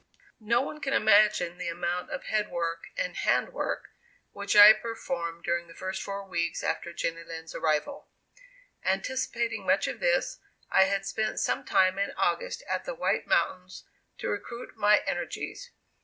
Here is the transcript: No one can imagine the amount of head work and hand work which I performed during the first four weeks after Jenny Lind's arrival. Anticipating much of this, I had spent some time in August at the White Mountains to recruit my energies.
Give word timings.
No 0.39 0.61
one 0.61 0.81
can 0.81 0.93
imagine 0.95 1.59
the 1.59 1.67
amount 1.67 2.09
of 2.09 2.23
head 2.23 2.49
work 2.49 2.87
and 2.97 3.15
hand 3.15 3.53
work 3.53 3.89
which 4.31 4.55
I 4.55 4.73
performed 4.73 5.43
during 5.43 5.67
the 5.67 5.75
first 5.75 6.01
four 6.01 6.27
weeks 6.27 6.63
after 6.63 6.91
Jenny 6.91 7.23
Lind's 7.23 7.53
arrival. 7.53 8.09
Anticipating 8.83 9.63
much 9.63 9.87
of 9.87 9.99
this, 9.99 10.39
I 10.71 10.85
had 10.85 11.05
spent 11.05 11.39
some 11.39 11.63
time 11.65 11.99
in 11.99 12.13
August 12.17 12.63
at 12.67 12.85
the 12.85 12.95
White 12.95 13.27
Mountains 13.27 13.83
to 14.17 14.27
recruit 14.27 14.75
my 14.75 15.03
energies. 15.05 15.69